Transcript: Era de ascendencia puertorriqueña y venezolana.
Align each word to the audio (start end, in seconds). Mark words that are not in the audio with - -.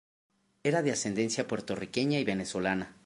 Era 0.63 0.81
de 0.81 0.89
ascendencia 0.91 1.45
puertorriqueña 1.47 2.17
y 2.17 2.23
venezolana. 2.23 2.95